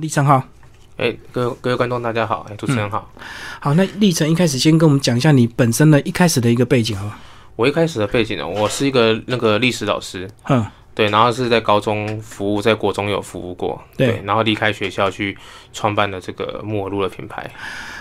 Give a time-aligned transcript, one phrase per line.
[0.00, 0.42] 立成好，
[0.96, 3.08] 哎，各位各位观众大家好，哎，主持人好。
[3.60, 7.16] 好，那立成一开始先跟我们讲一下你本身的一开始的一个背景，好吧？
[7.54, 15.38] 我一开始的背景呢，我是一个那个历史老师，嗯，对，然后是在高中服务，在国中有服务过，对然后离开学校去
[15.72, 17.48] 创办了这个木耳路的品牌。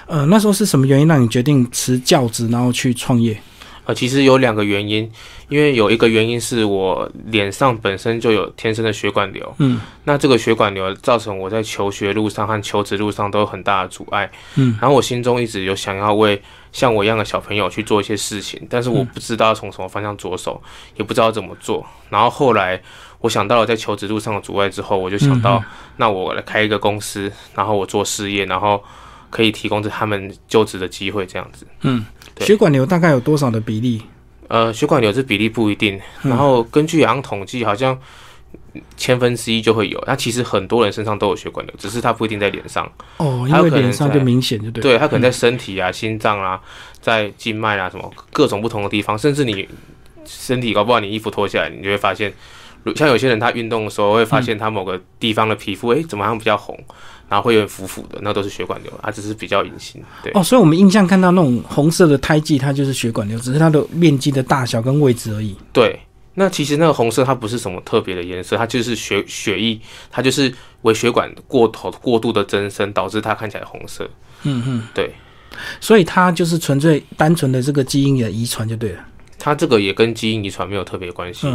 [0.08, 3.40] 呃，那时候是什么原因让你决定辞教职，然后去创业？
[3.86, 5.12] 呃，其实有两个原因，
[5.50, 20.62] 因为有一个原因是我脸上本身就有天生的血管瘤，嗯，那这个血管瘤造成我在求学路上和求职路上都有很大的阻碍，嗯，然后我心中一直有想要为像我一样的小朋友去做一些事情，但是我不知道从什么方向着手，
[20.96, 22.82] 也不知道怎么做，然后后来
[23.20, 25.62] 我想到了在求职路上的阻碍之后，我就想到，
[25.98, 28.84] 那我来开一个公司，然后我做事业，然后
[29.34, 31.66] 可以提供着他们就职的机会，这样子。
[31.82, 32.06] 嗯，
[32.36, 34.04] 对血管瘤大概有多少的比例？
[34.48, 37.98] 呃，血管瘤这比例不一定，嗯然后根据好像统计，好像
[38.96, 40.04] 千分之一就会有。
[40.06, 42.86] 那其实很多人身上都有血管瘤，只是它不一定在脸上，
[43.18, 44.84] 哦，因为脸上就明显，就对。
[44.84, 46.62] 对，它可能在身体啊、心脏啊、
[47.02, 49.68] 在静脉啊什么各种不同的地方，甚至你
[50.26, 52.32] 身体搞不好你衣服脱下来，你就会发现，
[52.84, 56.78] 如像有些人他运动的时候会发现他某个地方的皮肤，诶，怎么好像比较红，
[57.34, 60.00] 然后会有点浮浮的，那都是血管瘤，它只是比较隐形。
[60.22, 65.56] 对，哦，所以我们印象看到那种红色的胎记，它就是血管瘤，只是它的面积的大小跟位置而已。
[65.72, 66.00] 对，
[66.36, 69.80] 那其实那个红色它不是什么特别的颜色，它就是血血液，
[70.12, 70.54] 它就是
[70.84, 74.08] 微血管过头过度的增生，导致它看起来红色。
[74.44, 75.12] 嗯嗯，对，
[75.80, 79.04] 所以它就是纯粹单纯的这个基因的遗传就对了。
[79.44, 81.48] 它这个也跟基因遗传没有特别关系，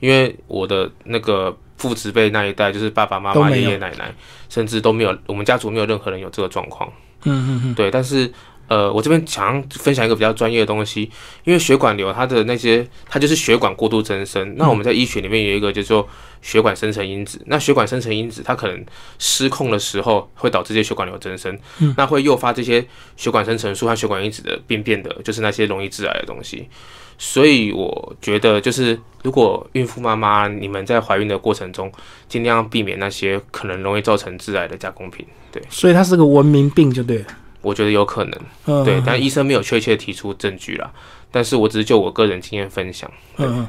[0.00, 4.10] 因为我的那个父执辈那一代，就是爸爸妈妈、爷爷奶奶，
[4.48, 6.90] 甚至都没有，我们家族没有任何人有这个状况。
[7.24, 8.32] 嗯嗯嗯，对，但是
[8.68, 11.10] 呃，我这边想要分享一个比较专业的东西，
[11.44, 14.54] 因为血管瘤它的那些，它就是血管过度增生。
[14.56, 16.08] 那我们在医学里面有一个叫做
[16.40, 18.84] 血管生成因子，那血管生成因子它可能
[19.18, 21.58] 失控的时候会导致这些血管瘤增生，
[21.96, 22.84] 那会诱发这些
[23.16, 26.68] 血管生成素和血管因子的病变的，就是那些容易致癌的东西。
[27.16, 31.92] 所以我觉得，就是如果孕妇妈妈你们在怀孕的过程中，
[32.28, 35.24] 尽量避免那些可能容易造成致癌的加工品。
[35.52, 37.26] 对，所以它是个文明病就对了。
[37.64, 38.40] 我觉得有可能。
[38.66, 40.90] 嗯，对，但医生没有确切提出证据啦。
[41.30, 43.68] 但是我只是就我个人经验分享，嗯嗯，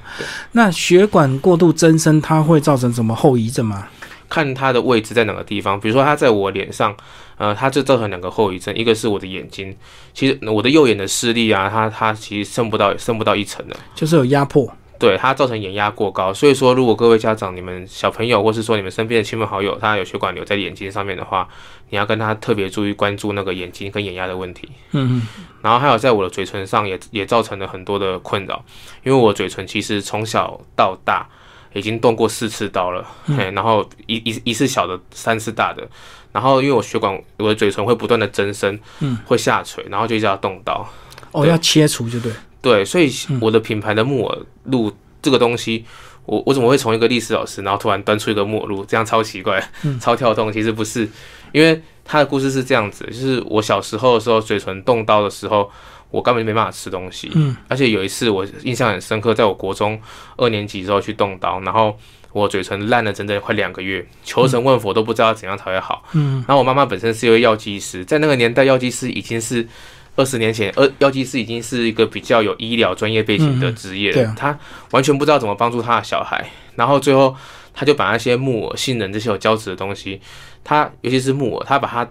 [0.51, 3.87] 那血管过度增生，它会造成什么后遗症吗？
[4.29, 5.79] 看它的位置在哪个地方。
[5.79, 6.95] 比如说它在我脸上，
[7.37, 9.75] 呃，它就造成两个后遗症，一个是我的眼睛，
[10.13, 14.71] 其实我的右眼的视力啊，它它其实剩不到剩不到一层的，就是有压迫。
[14.97, 16.33] 对它造成眼压过高。
[16.33, 21.47] 所以说，如果各位家长、你们小朋友，或是说你们身边的亲朋好友，他有血管瘤在眼睛上面的话，
[21.89, 24.69] 你要跟他特别注意关注那个眼睛跟眼压的问题。
[24.91, 28.63] 嗯嗯，然后还有在我的嘴唇上也也造成了很多的困扰，
[29.03, 31.27] 因为我嘴唇其实从小到大
[31.73, 35.85] 已经动过四次刀了，嘿，然后一一一次小的，三次大的，
[36.31, 40.87] 然后因为我血管我的嘴唇会不断的增生，嗯，会下垂，然后就一直要动刀，
[41.31, 42.31] 哦，要切除就对。
[42.65, 45.85] 对，所以我的品牌的木耳露这个东西。
[46.25, 49.63] 我我怎么会从一个历史老师，然后突然端出一个木耳露，这样超奇怪，
[50.01, 50.51] 超跳动。
[50.51, 51.07] 其实不是，
[51.51, 55.69] 因为他的故事是这样子，就是我小时候的时候，嘴唇动刀的时候，
[56.09, 57.31] 我根本就没办法吃东西。
[57.35, 60.01] 嗯，而且有一次我印象很深刻，在我国中
[60.35, 61.95] 二年级的时候去动刀，然后
[62.31, 66.03] 我嘴唇烂了整整快两个月，求神问佛都不知道怎样才会好。
[66.13, 69.67] 嗯，然后我妈妈本身是一位药剂师，在那个年代，药剂师已经是
[70.15, 74.13] 二十年前，呃，药剂师已经是一个比较有医疗专业背景的职业了。
[74.13, 74.57] 对啊他
[74.91, 77.35] 完全不知道怎么帮助他的小孩，然后最后
[77.73, 80.21] 他就把那些木耳、杏仁这些有胶质的东西，
[80.63, 82.09] 他尤其是木耳，他把它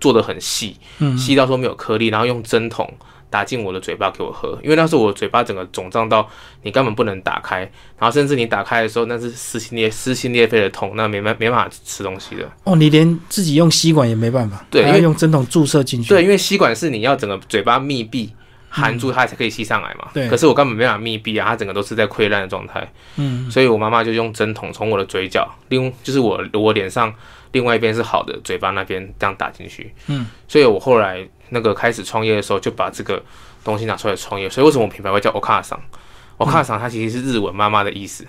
[0.00, 2.92] 做的很细，嗯细到说没有颗粒，然后用针筒
[3.30, 6.28] 打进我的嘴巴给我喝，因为那时候我嘴巴整个肿胀到
[6.62, 7.60] 你根本不能打开，
[7.98, 12.50] 然后甚至你打开的时候那是撕心裂撕心裂肺的痛，那没办没办法吃东西的。
[12.64, 16.08] 哦，你连自己用吸管也没办法，对因为用针筒注射进去。
[16.08, 18.32] 对，因为吸管是你要整个嘴巴密闭
[18.68, 20.08] 含住它才可以吸上来嘛。
[20.12, 22.86] 对可是我根本没办法密闭啊，它整个都是在溃烂的状态。
[23.16, 27.12] 嗯，所以我妈妈就用针筒从我的嘴角，另就是我我脸上
[27.52, 29.92] 另外一边是好的，嘴巴那边这样打进去。
[30.06, 33.22] 嗯，所以我后来那个开始创业的时候，就把这个
[33.64, 34.48] 东西拿出来创业。
[34.50, 35.80] 所以为什么我品牌会叫 Oka 桑
[36.36, 38.26] ？Oka 桑它其实是日文妈妈的意思。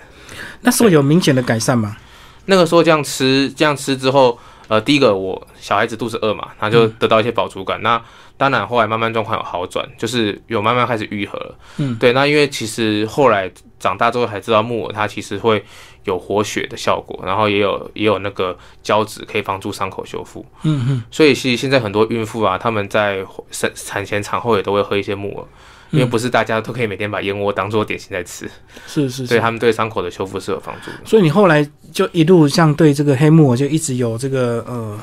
[0.61, 1.97] 那时候有明显的改善吗？
[2.45, 4.39] 那个时候这样吃，这样吃之后，
[4.69, 7.81] 呃，第一个我小孩子肚子饿嘛，他就得到一些饱足感。
[7.81, 8.01] 那
[8.37, 11.55] 当然后来慢慢状况有好转，就是有慢慢开始愈合了。
[11.77, 12.13] 嗯，对。
[12.13, 15.65] 那因为其实后来长大之后才知道木耳它其实会
[16.03, 20.45] 有活血的效果，然后也有也有那个胶质可以帮助伤口修复。
[20.61, 25.45] 嗯嗯，所以其实现在很多孕妇啊，她们在生产前产后也都会喝一些木耳，
[25.91, 28.49] 因为不是大家都可以每天把燕窝当做点心在吃，
[28.87, 30.97] 是是 所以他们对伤口的修复是有帮助的。
[31.05, 34.99] 所以你后来就一路像对这个黑木耳就一直有这个呃，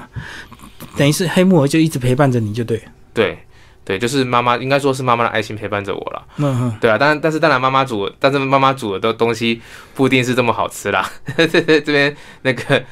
[0.96, 2.80] 等于是黑木耳就一直陪伴着你就对。
[3.12, 3.38] 对
[3.86, 6.26] 对，就是妈妈，应该说是妈妈的爱心陪伴着我了。
[6.38, 9.62] 嗯，对啊，但但是当然妈妈煮，但是妈妈煮的东西
[9.94, 11.08] 不一定是这么好吃啦。
[11.38, 12.82] 这这边那个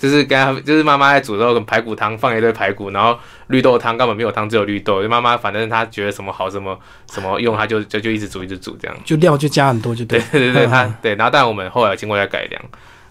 [0.00, 3.16] 就是跟他就是妈妈在煮的时候，跟排骨汤放一堆排骨，然后
[3.46, 5.00] 绿豆汤根本没有汤，只有绿豆。
[5.08, 6.76] 妈妈反正她觉得什么好什么
[7.12, 8.96] 什么用，她就就就一直煮一直煮这样。
[9.04, 10.40] 就料就加很多就对对。
[10.40, 12.60] 对对，嗯她 对，然后当然我们后来经过在改良，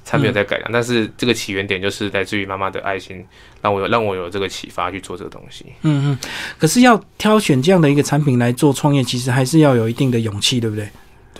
[0.09, 3.23] 产品有在改良，但是这个起源点就是来自于妈妈的爱心，
[3.61, 5.65] 让我有让我有这个启发去做这个东西。
[5.83, 6.17] 嗯嗯。
[6.57, 10.89] 可是要挑选这样的一个产品来做创业，其实还是要有一定的勇气，对不对？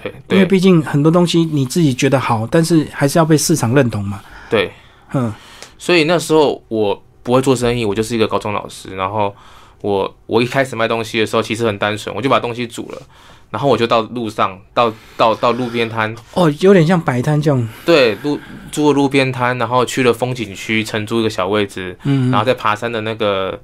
[0.03, 4.21] 对对因为毕竟很多东西你自己觉得好，但是还是要被市场认同嘛。
[4.51, 4.71] 对，
[5.13, 5.33] 嗯
[5.79, 8.95] 所以那时候我不会做生意，我就是一个高中老师。
[8.95, 9.35] 然后
[9.81, 13.01] 我我一开始卖东西的时候，其实很单纯，我就把东西煮了，
[13.49, 17.69] 然后我就到路上，到到到路边摊，哦，有点像摆摊这样。
[17.85, 18.39] 对，路
[18.71, 23.59] 租了路边摊，然后去了风景区，承租一个小位置，嗯，然后在爬山的那个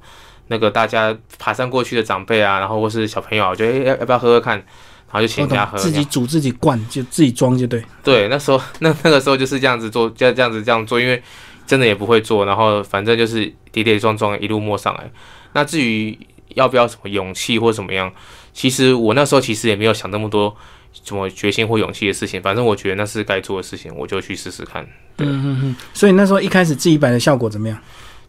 [0.48, 4.64] 那个大家爬山过去的长辈啊，然后或是小朋友啊，我觉得诶要要不要喝喝看，然
[5.12, 5.78] 后就请人家喝。
[5.78, 7.82] 自己煮自己灌，就自己装就对。
[8.02, 11.22] 对，那时候 那那个时候就是这样子做，这样这样子这样做，因为
[11.66, 15.08] 真的也不会做，然后反正就是跌跌撞撞一路摸上来。
[15.52, 16.18] 那至于
[16.54, 18.12] 要不要什么勇气或怎么样，
[18.56, 20.56] 其实我那时候其实也没有想那么多
[21.04, 24.82] 什么决心或勇气的事情，反正我觉得那是该做的事情，我就去试试看。
[25.14, 25.76] 对嗯嗯嗯。
[25.92, 27.78] 所以那时候一开始自己摆的效果怎么样？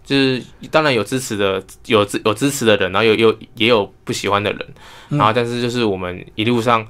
[0.04, 4.68] 就是当然有支持的，有支有支持的人，然后有有也有不喜欢的人，
[5.12, 6.86] 嗯然后但是就是我们一路上，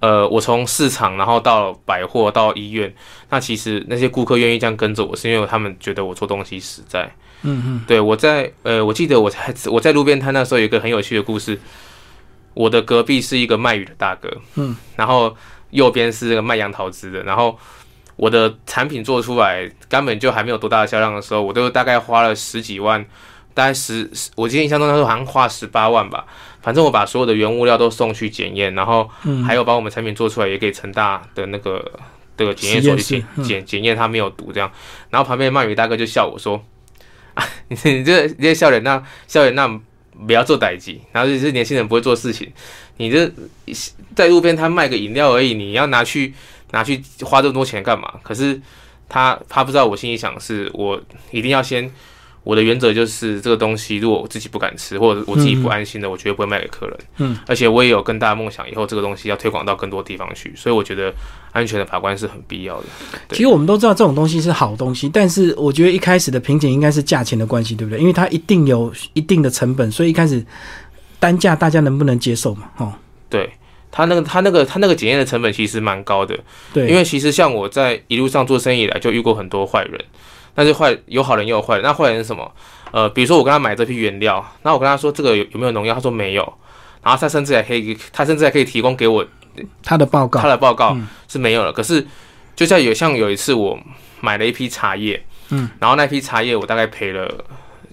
[0.00, 2.94] 呃，我从市场然后到百货到医院，
[3.30, 7.10] 那其实那些顾客愿意这样跟着我，是因为他们觉得我做东西实在。
[7.42, 7.84] 嗯嗯。
[7.86, 11.58] 对我在呃，我记得我在我在路边摊那时候有一个很有趣的故事，
[12.54, 15.34] 我的隔壁是一个卖鱼的大哥，嗯，然后
[15.70, 17.58] 右边是那个卖杨桃汁的，然后
[18.16, 23.04] 我的产品做出来根本就还没有多大的销量的时候，我都大概花了十几万，
[23.54, 26.26] 大概十，我记得印象中那时候好像花十八万吧，
[26.60, 31.92] 反正我把所有的原物料都送去检验，然后嗯还有把我们产品做出来也给成大的那个
[32.36, 34.70] 这个检验所去检检检验它没有毒这样，
[35.10, 36.62] 然后旁边的卖鱼大哥就笑我说。
[37.34, 39.66] 啊，你你这你这笑脸那笑脸那
[40.26, 42.52] 不要做歹机，然后就是年轻人不会做事情，
[42.98, 43.30] 你这
[44.14, 46.32] 在路边摊卖个饮料而已，你要拿去
[46.70, 48.12] 拿去花这么多钱干嘛？
[48.22, 48.60] 可是
[49.08, 51.00] 他他不知道我心里想的是，我
[51.30, 51.90] 一定要先
[52.44, 56.98] 我的原则就是这个东西，如果我自己不敢吃，或者我自己不安心的，我绝对不会卖给客人。
[57.18, 61.12] 嗯，而且我也有更大的梦想，以后这个东西要推广到更多地方去，所以我觉得
[61.52, 62.86] 安全的把关是很必要的。
[63.30, 68.00] 其实我们都知道这种东西是好东西，但是我觉得一开始的瓶颈应该是价钱的关系，对不对？
[68.00, 70.44] 因为它一定有一定的成本，所以一开始
[71.20, 72.68] 单价大家能不能接受嘛？
[72.78, 72.92] 哦，
[73.30, 73.48] 对
[73.92, 76.36] 他那个他那个他那个检验的成本其实蛮高的，
[76.72, 80.02] 对，因为其实像我在一路上做生意以来，就遇过很多坏人，
[80.54, 81.82] 但是坏有好人也有坏人。
[81.82, 82.52] 那坏人是什么？
[82.90, 86.42] 呃，比如说我跟他买这批原料，那我跟他说这个有有没有农药，他说没有，
[87.02, 89.24] 然后他甚至还可以，他甚至还可以提供给我
[89.82, 91.72] 他的报告他，的报告嗯是没有了。
[91.72, 92.06] 可是
[92.54, 93.78] 就像有像有一次我
[94.20, 97.28] 买了一批茶叶，嗯，然后那批茶叶我大概赔了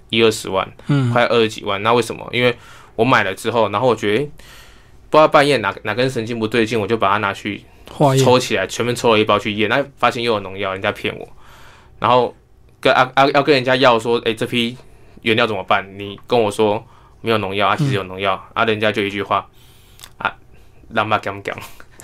[0.09, 1.81] 一二十万，嗯，快二十几万。
[1.83, 2.27] 那为什么？
[2.31, 2.55] 因为
[2.95, 4.29] 我买了之后，然后我觉得。
[5.11, 7.63] 不知道半夜哪哪根神经不对劲，我就把它拿去，
[8.23, 11.27] 抽起来，全面抽了一包去验，那发现又有农药，人家骗我，
[11.97, 12.31] 然后
[12.79, 14.75] 跟啊啊要跟人家要说，哎、这批
[15.21, 15.85] 原料怎么办？
[15.97, 16.83] 你跟我说
[17.21, 19.45] 没有农药啊，其实有农药、啊，人家就一句话
[20.17, 20.31] 啊，
[20.93, 21.55] 让吧讲讲，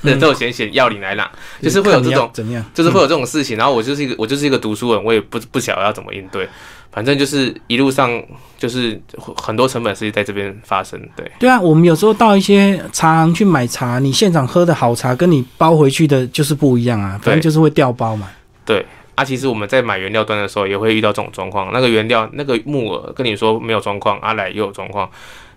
[0.04, 2.64] 这种闲闲要你来拿，就是会有这种，怎样？
[2.74, 3.58] 就是会有这种事情。
[3.58, 6.48] 然后我就是一个我就是一个读书人，我也不不晓得要怎么应对，
[6.92, 8.22] 反正就是一路上
[8.58, 9.02] 就是
[9.38, 11.32] 很多成本是在这边发生，对。
[11.40, 18.30] 对啊，我们有时候到一些茶行去买茶，你现场喝的好茶跟你包回去的就是不一样啊，反正就是会掉包嘛。
[18.66, 18.86] 对
[19.16, 21.72] 啊，其实我们在买原料端的时候也会遇到这种状况。
[21.74, 25.10] 那个原料，那个木耳跟你说没有状况，阿来又有状况。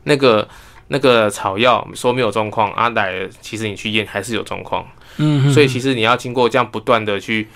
[0.05, 0.49] 那个
[0.89, 4.87] 那个草药说没有状况，阿来其实你去验还是有状况。
[5.17, 7.49] 嗯哼，所以其实你要经过这样不断的去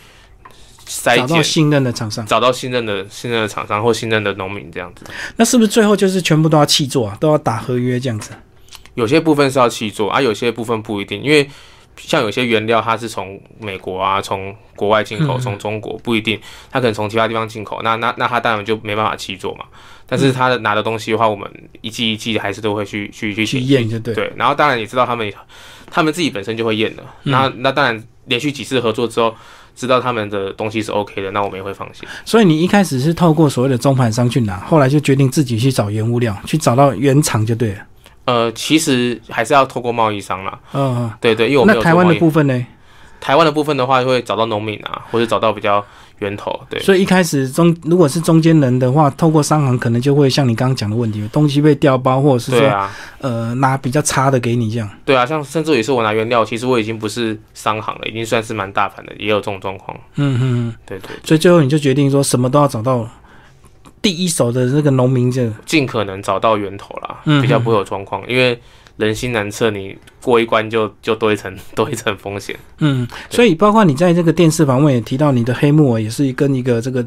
[0.89, 5.05] 筛检，找到信任的厂商，找到信任的信任的厂商或信任的农民这样子。
[5.37, 8.33] 那是不是最后就是全部都要弃做啊，都要打合约这样子？
[8.95, 11.49] 有些部分是要去做，啊，有些部分不一定，因为
[11.97, 19.65] 像有些原料它是从美国啊，从国外进口，嗯从中国不一定，它可能从其他地方进口，那那那它当然就没办法去做嘛。
[20.07, 24.15] 但是它的拿的东西的话，我们一季一季还是都会去去去去验就对。
[24.15, 25.33] 对，然后当然也知道他们
[25.91, 29.35] 他们自己本身就会验的，嗯那那当然连续几次合作之后，
[29.75, 32.07] 知道他们的东西是 OK 的，那我们也会放心。
[32.27, 37.79] 所以你一开始是透过所谓的中盘商去拿，后来就决定自己去找原物料，去找到原厂就对了。
[38.25, 40.59] 呃，其实还是要透过贸易商啦。
[40.73, 42.67] 嗯，嗯对对，因为我们有那台湾的部分呢？
[43.21, 45.85] 台湾的部分的话，会找到农民啊，或者找到比较
[46.19, 46.61] 源头。
[46.69, 54.91] 对所以一开始中如果是中间人的话，透过商行可能就会像你刚刚讲的问题，东西被调包，或者是说、啊，呃拿比较差的给你这样。
[55.05, 59.97] 对啊，像甚至也是我拿原料，其实我已经不是商行了，已经算是蛮大盘的，也有这种状况。
[60.17, 60.75] 嗯嗯嗯。
[60.85, 63.09] 对对，所以最后你就决定说什么都要找到
[64.03, 65.51] 第一手的这个农民这。
[65.65, 68.61] 尽可能找到源头啦，嗯比较不会有状况，因为
[68.97, 72.55] 人心难测，你过一关就就多一层 多一层风险。
[72.79, 77.05] 嗯，所以包括你在这个电视访问也提到，你的黑木耳也是跟一个这个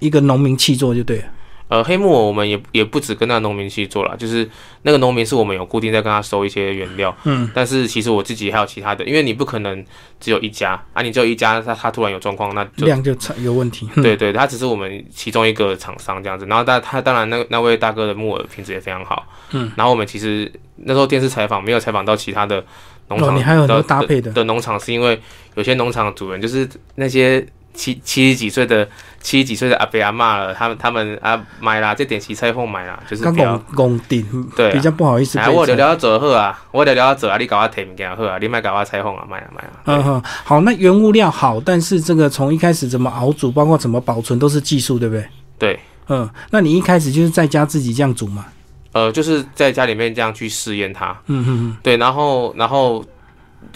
[0.00, 1.24] 一个农民契作就对了。
[1.72, 4.46] 呃，黑木耳我们也也不止跟那农民去做了，就是
[4.82, 9.82] 那个农民是我们有固定在跟他收一些原料，嗯，但是其实我自己还有其他的，因为你不可能
[10.20, 13.88] 只有一家啊，你只有一家，他他突然有状况，那就量就差有问题。
[13.96, 16.44] 嗯对对，他只是我们其中一个厂商这样子。
[16.44, 22.62] 然后他他当然那那位大哥的木耳品质也非常好，嗯，然后我们其实那时候电视采访没有采访到其他的
[23.08, 24.30] 农场、哦，你还有搭配的。
[24.32, 25.18] 的农场，是因为
[25.54, 28.86] 有些农场主人就是那些七七十几岁的
[29.20, 35.48] 七十几岁的阿伯阿妈了，他们他们啊买啦，这点洗菜后买啦，就是刚不要拱拱顶，对啊比较不好意思哎。
[35.48, 39.70] 我聊聊走好啊，我聊聊走啊，你搞我提物件好啊，你卖搞我彩虹啊，买啊买啊。
[39.84, 45.26] 嗯哼，好，那原物料好，但是这个从一开始怎么熬煮，包括怎么保存，都是技术，对不对？
[45.58, 48.46] 对，嗯，那你一开始就是在家自己这样煮嘛？
[48.92, 53.02] 呃，就是在家里面这样去试验它，嗯哼哼，对，然后然后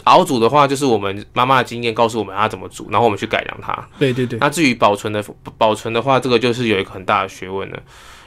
[0.04, 3.72] 熬煮的话，就是我们妈妈的经验告诉我们要怎么煮，然后我们去改良它。
[3.98, 5.24] 对对对，那至于保存的
[5.58, 7.78] 保存的话，这个就是有一个很大的学问了，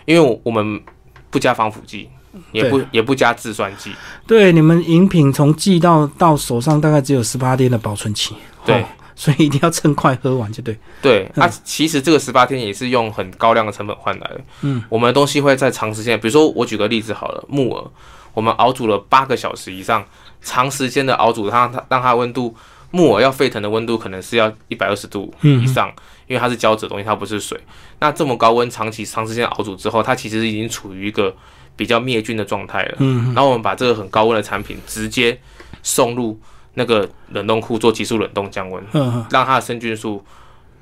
[0.05, 0.81] 因为我我们
[1.29, 2.09] 不加防腐剂，
[2.51, 3.91] 也不也不加制酸剂，
[4.27, 8.35] 对，你们饮品从寄到到手上大概只有十八天的保存期，
[8.65, 8.85] 对哦
[9.19, 10.79] 所以一定要趁快喝完就对。
[11.01, 14.41] 对，嗯啊，其实这个十八天也是用很高量的成本换来的。
[14.61, 17.85] 嗯，我们的东西会在长时间，比如说我举个例子好了，木耳，
[18.33, 20.05] 我们熬煮了八个小时以上，
[20.41, 22.55] 长时间的熬煮它，它让它温度
[22.91, 25.93] 木耳要沸腾的温度可能是要一百二十度嗯以上，
[26.27, 27.59] 因为它是胶质的东西，它不是水。
[27.99, 31.35] 那这么高温长期长时间熬煮之后，它其实已经处于一个
[31.75, 32.95] 比较灭菌的状态了。
[32.99, 35.39] 嗯，然后我们把这个很高温的产品直接
[35.83, 36.39] 送入
[36.73, 38.83] 那个冷冻库做急速冷冻降温。
[38.93, 40.23] 嗯嗯，让它的生菌数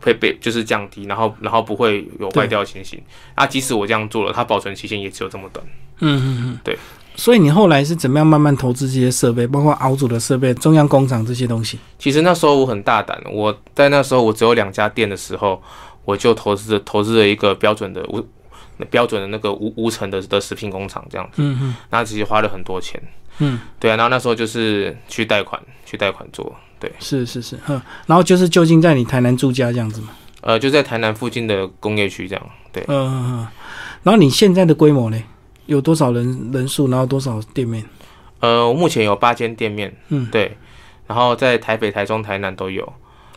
[0.01, 3.01] 会被就是降低，然后然后不会有坏掉的情形。
[3.35, 5.65] 啊，即使我这样做了，它保存期限也只有这么短。
[5.99, 6.77] 嗯嗯嗯，对。
[7.17, 11.77] 所以你后来是怎么样慢慢投资这些设备，包括熬煮的设备、中央工厂这些东西？
[11.97, 15.61] 其实那时候我很大胆，我在那时候我只有两家店的时候，
[16.05, 18.23] 我就投资投资了一个标准的无
[18.91, 23.01] 标准的那个无无尘的的食品工厂这样子，嗯嗯那其实花了很多钱。
[23.39, 30.09] 嗯，对啊，然后那时候就是去贷款去贷款做，对，是是是，嗯，然后就是就近在你台南住家这样子嘛。
[30.41, 32.83] 呃，就在台南附近的工业区这样，对。
[32.87, 33.47] 嗯嗯嗯，
[34.03, 35.21] 然后你现在的规模呢？
[35.67, 37.85] 有多少人人数，然后多少店面？
[38.39, 40.57] 呃，目前有八间店面，嗯，对，
[41.05, 42.91] 然后在台北、台中、台南都有。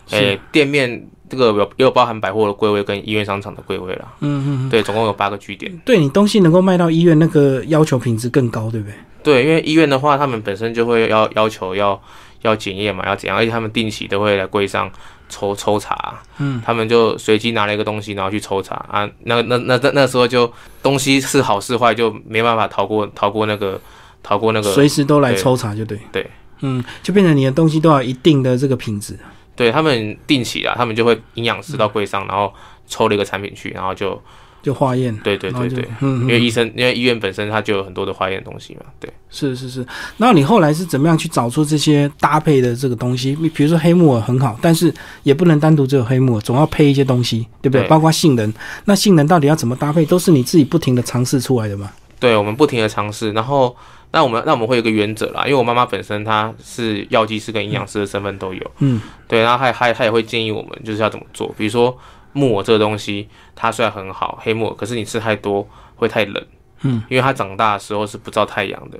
[0.07, 4.11] 是诶、店面这个有也有包含百货的柜位跟医院商场的柜位啦。
[4.19, 5.71] 嗯嗯嗯，对，总共有八个据点。
[5.85, 8.95] 对你东西能够卖到医院，那个要求品质更高，对不对？
[9.23, 12.01] 对，因为医院的话，他们本身就会要要求要
[12.41, 14.91] 要检验嘛，要怎样，而且他们定期都会来柜上
[15.31, 16.21] 抽抽查。
[16.37, 19.09] 嗯，他们就随机拿了一个东西，然后去抽查啊。
[19.23, 20.51] 那那那那那时候就
[20.83, 23.81] 东西是好是坏，就没办法逃过逃过那个
[24.21, 25.99] 逃过那个随时都来抽查就对。
[26.11, 29.17] 对，嗯，就变成你的东西都要一定的这个品质。
[29.55, 32.53] 对他们定期啊，他们就会营养师到柜上，然后
[32.87, 34.21] 抽了一个产品去，然后就
[34.61, 39.85] 就化验，对对对对，因为医生因为医院本身它就有很多的化验东西嘛，对，是是是。
[40.17, 43.35] 那你后来是怎么样去找出这些搭配的这个东西？
[43.39, 47.81] 你比如说黑木耳很好，但是也不能单独只有黑木耳，总要配一些东西，对不对？
[47.81, 47.87] 对。
[47.87, 48.53] 包括杏仁，
[48.85, 51.91] 那杏仁到底要怎么搭配，都是你自己不停的尝试出来的嘛？
[52.19, 53.75] 对我们不停的尝试，然后
[54.11, 61.97] 那我们那我们会有一个原则啦，因为我妈妈本身她是药剂师跟营养师的身份都有，嗯，对，然后还还她也会建议我们就是要怎么做，比如说
[62.33, 66.45] 木耳这个东西，它虽然很好，黑木耳，可是你吃太多会太冷，
[66.81, 68.97] 嗯，因为它长大的时候是不照太阳的。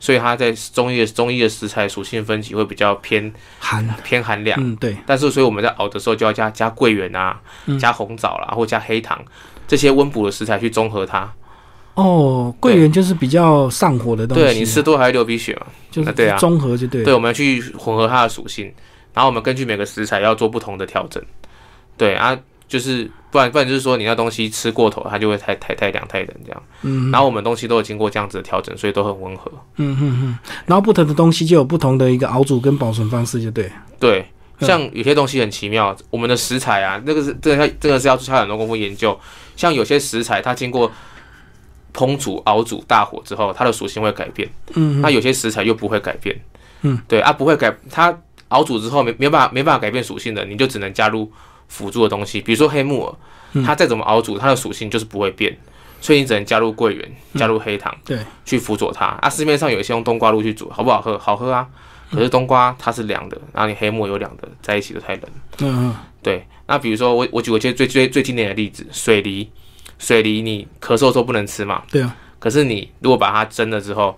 [0.00, 9.18] 所以它在中医的中医的食材属性分级会比较偏寒，偏寒凉，嗯，对，但是所以我们在熬的时候就要加加桂圆啊，嗯加红枣啦，或加黑糖
[9.66, 11.32] 这些温补的食材去中和它。
[11.94, 15.66] 哦，桂圆就是比较上火的东西，对你吃多还会流鼻血嘛？
[15.90, 17.04] 就是啊对啊综合就对了。
[17.06, 18.66] 对，我们要去混合它的属性，
[19.14, 21.22] 然后我们根据每个食材要做不同的调整。
[21.96, 26.62] 对啊，就是不然不然就是说你那东西吃过头，它就会太太太凉太冷这样。
[26.82, 29.50] 嗯然后我们东西都有经过这样子的调整，所以都很温和。
[29.76, 33.70] 嗯嗯嗯，然后不同的东西就有不同的一个熬煮跟保存方式，就对。
[34.00, 34.26] 对，
[34.58, 39.18] 嗯像有些东西很奇妙，我们的食材啊，那个是这个要这个是要下很多功夫研究。
[39.56, 40.90] 像有些食材，它经过
[41.92, 44.48] 烹煮、熬煮大火之后，它的属性会改变。
[44.74, 46.36] 嗯，那有些食材又不会改变。
[46.82, 48.16] 嗯，对啊，不会改，它
[48.48, 51.30] 熬煮之后没没办法没办法改变属性的，你就只能加入
[51.68, 53.14] 辅助的东西，比如说黑木耳，
[53.52, 53.64] 嗯。
[53.64, 55.56] 它再怎么熬煮，它的属性就是不会变，
[56.00, 59.06] 所以你只能加入桂圆、加入黑糖，嗯对，去辅佐它。
[59.06, 61.18] 啊，市面上有一些用冬瓜露去煮，好不好喝？
[61.18, 61.66] 好喝啊。
[62.10, 65.22] 可是冬瓜它是凉的，然后你黑木耳有凉的，在一起就太冷。
[65.58, 65.96] 嗯嗯。
[66.22, 69.50] 对，那比如说我我举个最最最最经典的例子，水梨，
[69.98, 74.16] 水梨你咳嗽的时候不能吃嘛，对啊，可是你如果把它蒸了之后，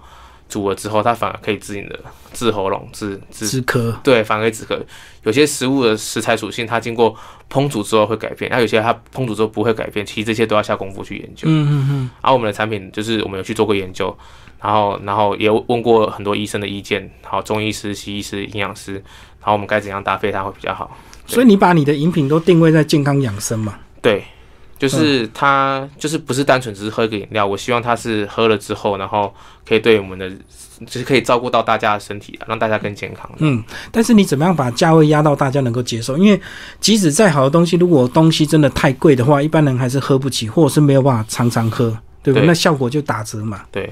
[0.49, 1.99] 煮了之后，它反而可以治你的
[2.33, 4.79] 治喉咙、治治止咳，对，反而可以止咳。
[5.25, 7.15] 有些食物的食材属性，它经过
[7.51, 11.49] 烹煮之后会改变，那有些它烹煮之后不会改变，其实这些都要下功夫去研究。
[11.49, 14.17] 嗯嗯嗯，而、我们的产品就是我们有去做过研究，
[14.63, 20.97] 然后然后也问过很多医生的意见，好中医师、西医师、营养师，然后我们该怎样搭配它会比较好。
[21.27, 23.77] 所以你把你的饮品都定位在健康养生嘛？
[24.01, 24.25] 对，
[24.79, 29.35] 就是它就是不是单纯只是喝一个饮料，我希望它是喝了之后，然后
[29.67, 30.31] 可以对我们的
[30.87, 33.31] 就是可以照顾到大家的身体、啊，让大家更健康。
[33.39, 36.19] 嗯，但是你怎么样把价位压到大家能够接受？
[36.19, 36.39] 因为
[36.81, 41.89] 即使再好的东西，如果东西真的太贵的话，一般人还是喝不起，或者是没有办法常常喝，
[42.23, 42.43] 对不对？
[42.43, 43.65] 对那效果就打折嘛。
[43.73, 43.91] 对，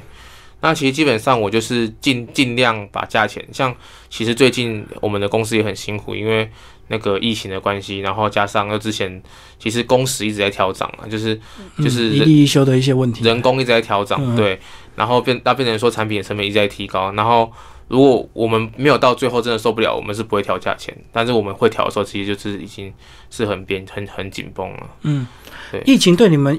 [0.61, 3.75] 那其实基本上我就是尽尽量把价钱，像
[4.11, 6.51] 其实最近我们的公司也很辛苦，因为
[6.89, 9.23] 那个疫情的关系，然后加上又之前
[9.59, 11.39] 其实工时一直在调涨啊，就是
[11.79, 13.25] 就是一例一休的一些问题。
[13.25, 14.59] 人工一直在调涨，嗯对，
[14.97, 17.51] 然后变那变成说产品的成本一直在提高，然后
[17.89, 22.93] 如果我们没有到最后真的受不了，我们是不会调价钱，但是我们会调的时候，其实就是已经
[23.31, 24.91] 是很边很很紧绷了。
[25.03, 25.27] 嗯
[25.73, 26.59] 对，疫情对你们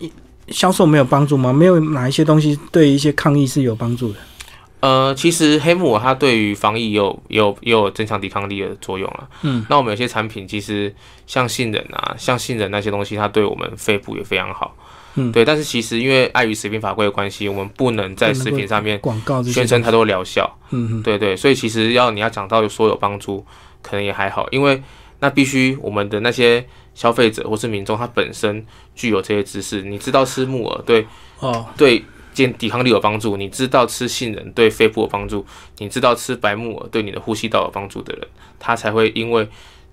[0.49, 1.51] 销售没有帮助吗？
[1.53, 4.19] 没有哪一些东西对一些抗疫是有帮助的？
[4.81, 9.27] 呃，其实黑木耳它对于防疫有也有也有增强抵抗力的作用啊。
[9.41, 10.93] 嗯，那我们有些产品其实
[11.25, 14.75] 像杏仁啊，像杏仁那些东西，它对我们肺部也非常好。
[15.17, 20.45] 嗯对，但是其实因为碍于食品法规的关系，我们不能在食品上面广告宣称太多疗效。
[20.71, 23.45] 嗯嗯对对，所以其实要你要讲到说有帮助，
[23.81, 24.83] 可能也还好，因为
[25.21, 26.63] 那必须我们的那些
[26.93, 28.63] 消费者或是民众，他本身
[28.93, 31.07] 具有这些知识，你知道吃木耳对
[31.39, 32.03] 哦，对
[32.35, 35.43] 健抵抗力有帮助，你知道吃杏仁对肺部有帮助，
[35.79, 38.27] 你知道吃白木耳对你的呼吸道有帮助的人，
[38.59, 39.47] 他才会因为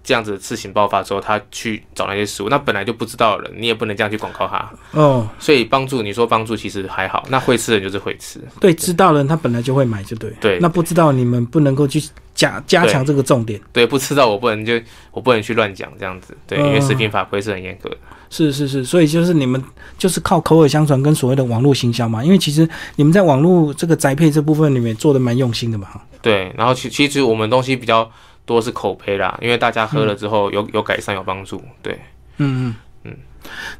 [0.04, 2.48] 这样子的事情爆发之后，他去找那些食物。
[2.48, 4.68] 那本来就不知道的人，你也不能这样去广告他。
[4.90, 8.40] 哦，所以帮助你说帮助其实还好，那会吃的人就是会吃。
[8.58, 10.30] 对，知道的人他本来就会买，就对。
[10.40, 12.02] 对那不知道你们不能够去
[12.42, 13.60] 加加强这个重点。
[13.72, 14.72] 对，不吃到我不能就
[15.12, 16.36] 我不能去乱讲这样子。
[16.46, 17.96] 对，因为食品法规是很严格的。
[18.28, 19.62] 是是是，所以就是你们
[19.96, 25.86] 就是靠口耳相传跟所谓的网络行销嘛，因为其实你们在网络这个宅配这部分里面做的蛮用心的嘛。
[25.86, 28.10] 哈对，然后其其实我们东西比较
[28.44, 31.62] 多是口碑啦，因为大家喝了之后有有改善有帮助。
[31.82, 31.92] 对，
[32.38, 32.74] 嗯嗯
[33.04, 33.16] 嗯。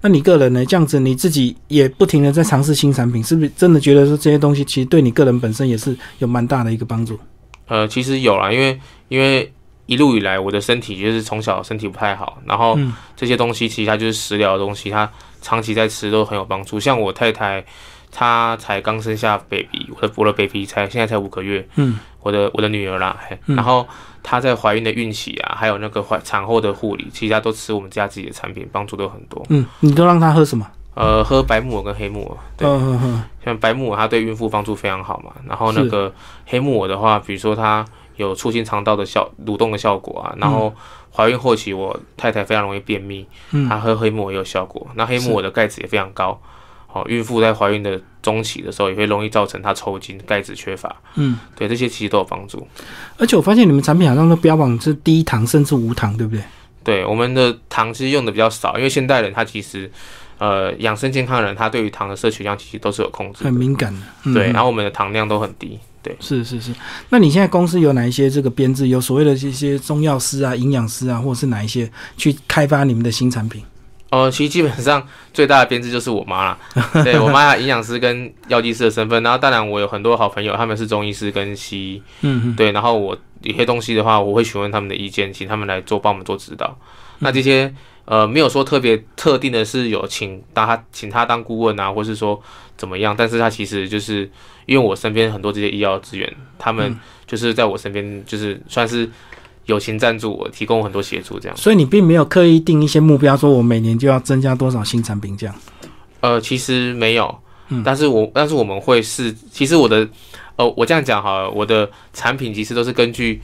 [0.03, 0.67] 那你个人呢？
[0.67, 7.19] 这样子你自己也不停的在尝试新产品，是不是真的觉得说这些东西其实对你个人本身也是有蛮大的一个帮助？
[7.67, 9.53] 呃，其实有啦，因为因为
[9.87, 16.79] 一路以来我的身体就是从小身体不太好，然后嗯这些东西其实它就是食疗的东西，它长期在吃都很有帮助。
[16.79, 17.65] 像我太太，
[18.11, 23.87] 她才刚生下 baby，我的我的 baby 才现在才五个月，嗯，我的我的女儿啦，嘿嗯然后
[24.23, 29.45] 她在怀孕的孕期啊，还有那个怀产后的护理，其实她都吃我们家自己的产品，帮助都很多。
[29.51, 30.67] 嗯，你都让她喝什么？
[30.95, 33.25] 呃，喝白木耳跟黑木耳，对，嗯嗯嗯。
[33.45, 36.13] 像白木耳它对孕妇帮助非常好嘛，然后那个
[36.47, 37.85] 黑木耳的话，比如说它
[38.17, 40.73] 有促进肠道的效蠕动的效果啊，然后
[41.11, 43.67] 怀孕后期我太太非常容易便秘，嗯。
[43.69, 46.39] 她喝黑木耳也有效果，那黑木耳的钙质也非常高，
[46.93, 51.39] 哦，孕妇在怀孕的中期的时候也会容易造成她抽筋、钙质缺乏，嗯。
[51.57, 52.69] 对这些其实都有帮助。
[53.17, 56.45] 而且我发现你们产品好像都标榜是低糖甚至无糖，对不对？
[56.85, 59.91] 对我们的糖其实用的比较少，因为现代人他其实
[60.43, 64.01] 呃养生健康的人，他对于糖的摄取量其实都是有控制很，敏感的。
[64.25, 66.17] 嗯、对，然后我们的糖量都很低，对。
[66.19, 66.73] 是是是。
[67.11, 68.89] 那你现在公司有哪一些这个编制？
[68.89, 73.63] 有所谓的这些中药师啊、营养师啊，或者是哪一些去开发你们的新产品？
[74.11, 76.59] 呃，其实基本上最大的编制就是我妈啦，
[77.05, 86.77] 对我妈有营养师跟药剂师的身份，然后当然我有很多好朋友，他们是中医师跟西医，嗯嗯对，然后我有些东西的话，我会询问他们的意见，请他们来做帮我们做指导。
[87.21, 87.73] 那这些
[88.05, 92.41] 呃没有说特别特定的是有请当他请他当顾问啊，或是说
[92.77, 94.29] 怎么样，但是他其实就是
[94.67, 99.09] 因为我身边很多这些医药资源，他们就是在我身边就是算是
[99.67, 101.57] 友情赞助我，提供很多协助这样。
[101.57, 105.55] 所以你并没有刻意定一些目标，说我每年就要增加多少新产品这样。
[106.21, 107.39] 呃，其实没有，
[107.69, 110.09] 嗯但是我但是我们会是，其实我的，
[110.57, 113.41] 呃，我这样讲好了，我的产品其实都是根据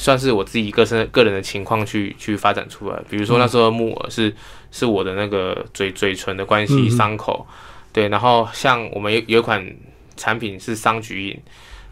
[0.00, 2.98] 算是我自己个身个人的情况去去发展出来。
[3.10, 4.34] 比如说那时候木耳是
[4.70, 7.46] 是我的那个嘴嘴唇的关系伤口，
[7.92, 9.76] 对，然后像我们有有一款
[10.16, 11.38] 产品是桑菊饮，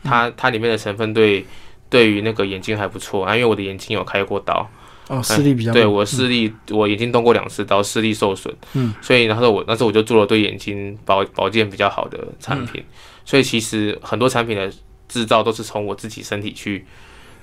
[0.03, 1.45] 它它里面的成分对
[1.91, 4.67] 对于那个眼睛还不错啊，因为我的眼睛有开过刀，
[5.09, 12.83] 哦，视力比较弱对我视力我眼睛动过两次刀，视力受损，嗯，所以那时候我那时候我就做了对眼睛保保健比较好的产品，
[13.27, 14.73] 所以其实很多产品的
[15.09, 16.87] 制造都是从我自己身体去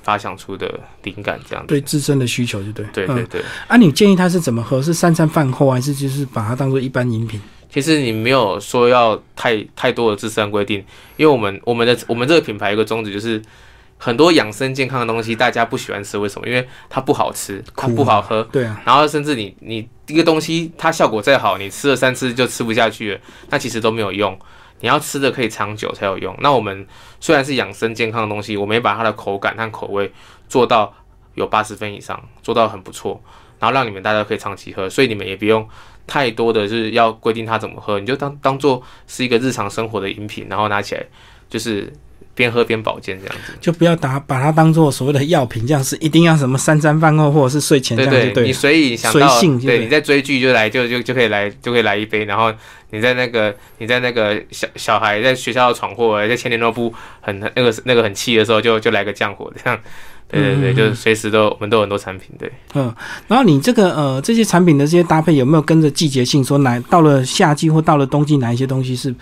[0.06, 1.68] 发想出的灵感，这样子。
[1.68, 2.86] 对自身的需求就对。
[2.86, 2.90] 嗯。
[2.94, 4.82] 对对对，啊，你建议他是怎么喝？
[4.82, 7.42] 是三餐饭后，还是就是把它当做一般饮品？
[7.70, 10.78] 其实你没有说要太太多的自身规定，
[11.18, 13.42] 因为我们我们的我们这个品牌有一个宗旨就是。
[13.98, 16.46] 很多养生健康的东西，大家不喜欢吃，为什么？
[16.46, 24.38] 因为它不好吃，它苦不好喝，对啊，然后甚至你你一个东西它效果再好，你吃了三次就吃不下去了，那其实都没有用。
[24.82, 26.36] 你要吃的可以长久才有用。
[26.40, 26.86] 那我们
[27.20, 30.12] 虽然是养生健康的东西，我们也把它的口感和口味
[30.48, 30.94] 做到
[31.34, 33.22] 有八十分以上，做到很不错，
[33.60, 35.68] 然后让你们大家可以长期喝，所以你们也不用
[36.06, 41.06] 太多的就是要规定它怎么喝，你就当当做是一个日常生活的饮品，然后拿起来
[41.50, 41.92] 就是
[42.36, 43.54] 边喝边保健这样子。
[43.60, 48.54] 就不要打把它当做所谓的药品，这样是一定要什么三餐饭后或者是睡前这对对，你样就对了。
[48.54, 52.54] 随意想到，随性就对对，你在追剧就来就就就可以来就可以来一杯，然后
[52.92, 59.80] 你在那个你在那个小小孩在学校闯祸，在千年诺夫很那个那个很气的时候，就就来个降火这样。
[60.28, 62.52] 对对对，嗯就是随时都我们都有很多产品，对。
[62.74, 62.94] 嗯
[63.28, 69.14] 然后你这个呃这些产品的这些搭配有没有跟着季节性说哪到了夏季或到了冬季哪一些东西是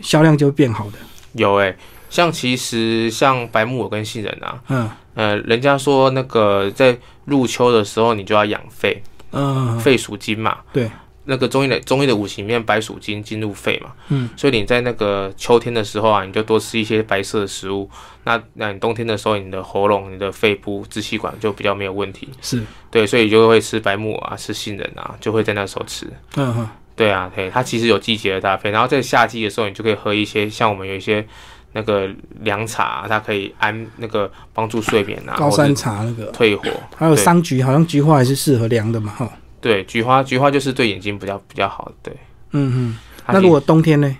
[0.00, 0.98] 销量就会变好的？
[1.32, 1.76] 有诶、
[2.14, 4.88] 像其实像白木耳跟杏仁啊，嗯。
[5.14, 9.76] 呃，人家说那个在入秋的时候你就要养肺，嗯。
[9.80, 10.88] 肺属金嘛，对，
[11.24, 17.90] 那个中医的中医的五行里面白属金，金入肺嘛，嗯，所以你在那个秋天的时候啊，你就多吃一些白色的食物，
[18.22, 22.62] 那那你冬天的时候，你的喉咙、你的肺部、支气管就比较没有问题，是。
[22.92, 26.06] 对，所以就会吃白木耳啊，吃杏仁啊，就会在那时候吃。
[26.36, 26.68] 嗯哼。
[26.96, 31.26] 对啊，对，它其实有季节的搭配，然后在夏季的时候，你就可以喝一些像我们有一些
[31.74, 32.08] 那个
[32.40, 36.64] 凉茶，它可以安那个帮助睡眠啊，高山茶那个，退火。
[36.96, 39.30] 还有桑菊，好像菊花还是适合凉的嘛哈。
[39.60, 41.92] 对，菊花菊花就是对眼睛比较比较好的。
[42.02, 42.16] 对，
[42.52, 44.16] 嗯嗯，那如果冬天呢？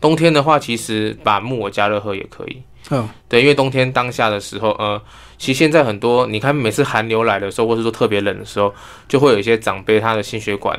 [0.00, 2.62] 冬天的话，其实把木耳加热喝也可以。
[2.88, 5.00] 哦，对，因为冬天当下的时候，呃，
[5.36, 8.74] 其实现在很多，你看每次寒流来的时候，或是说特别冷的时候，
[9.06, 10.78] 就会有一些长辈他的心血管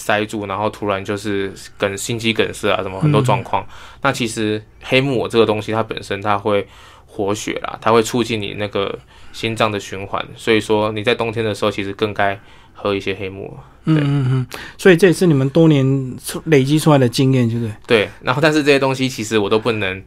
[0.00, 3.66] 塞住，然后突然就是梗心肌梗塞啊，什么很多状况。
[4.00, 6.66] 那其实黑木耳这个东西，它本身它会
[7.06, 8.98] 活血啦，它会促进你那个
[9.32, 12.40] 心脏的循环，所以说你在冬天的时候，其实更该
[12.72, 13.54] 喝一些黑木耳。
[13.84, 14.46] 嗯嗯嗯，
[14.78, 17.74] 所以这也是你们多年累积出来的经验，对不对？
[17.86, 20.02] 对，然后但是这些东西其实我都不能。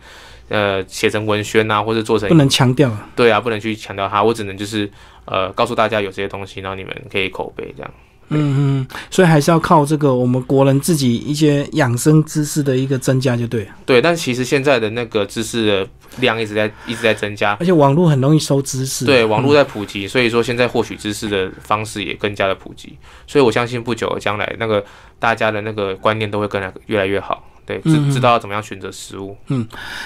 [0.49, 2.91] 呃，写成文宣啊，或者做成不能强调。
[3.15, 4.87] 对啊，不能去强调它，我只能就是
[5.23, 7.91] 呃告诉大家有这些东西，然后你们可以口碑这样。
[8.29, 13.71] 嗯嗯，所以还是要靠这个我们国人自己一些养生知识的一个增加就对了。
[13.85, 15.87] 对，但其实现在的那个知识的
[16.19, 19.05] 量一直在一直在增加，而且网络很容易收知识。
[19.05, 24.83] 对，网络在普及，所以说现在获取知识的方式也更加的普及，所以我相信不久的将来，那个
[25.19, 27.43] 大家的那个观念都会更来越来越好。
[27.65, 29.37] 对，知知道要怎么样选择食物。
[29.47, 29.65] 嗯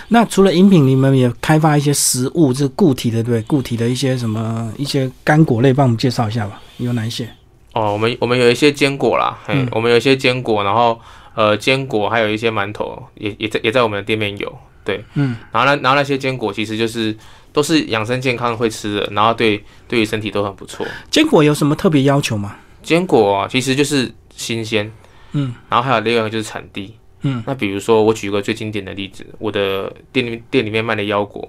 [0.10, 3.42] 那除了饮品，你们也开发一些食物，这固体的对？
[3.42, 6.62] 固体的一些什么一些干果类，帮我们介绍一下吧。
[6.78, 7.28] 有哪一些？
[7.74, 9.68] 哦，我们我们有一些坚果啦，嘿，嗯。
[9.72, 11.00] 我们有一些坚果，然后
[11.36, 17.16] 呃坚果还有一些馒头也也在也在我们的店面有，对，嗯，然后那然后那些坚果其实就是
[17.54, 20.86] 都是养生健康会吃的，然后对对于身体都很不错。
[21.12, 22.56] 坚果有什么特别要求吗？
[22.82, 24.92] 坚果啊，其实就是新鲜，
[25.34, 31.48] 嗯，然后还有另外一个就是产地，嗯，那比如说我举一个最经典的例子，我的店里店里面卖的腰果，